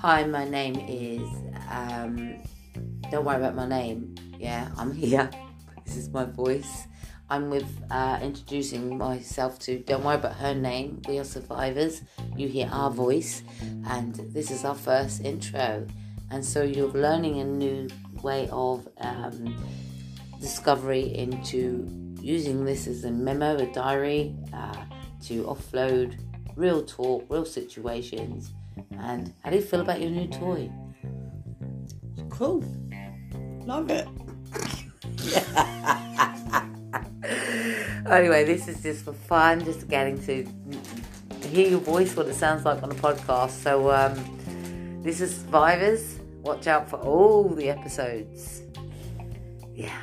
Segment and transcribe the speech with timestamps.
[0.00, 1.28] Hi, my name is.
[1.68, 2.36] Um,
[3.10, 4.14] don't worry about my name.
[4.38, 5.28] Yeah, I'm here.
[5.84, 6.86] This is my voice.
[7.28, 9.80] I'm with uh, introducing myself to.
[9.80, 11.02] Don't worry about her name.
[11.08, 12.02] We are survivors.
[12.36, 13.42] You hear our voice,
[13.88, 15.84] and this is our first intro.
[16.30, 17.88] And so you're learning a new
[18.22, 19.56] way of um,
[20.40, 24.84] discovery into using this as a memo, a diary, uh,
[25.24, 26.20] to offload
[26.54, 28.52] real talk, real situations.
[28.98, 30.70] And how do you feel about your new toy?
[32.30, 32.64] Cool.
[33.64, 34.06] Love it.
[38.10, 40.46] anyway, this is just for fun, just getting to
[41.48, 43.50] hear your voice, what it sounds like on a podcast.
[43.50, 46.18] So, um, this is Survivors.
[46.42, 48.62] Watch out for all the episodes.
[49.74, 49.96] Yeah.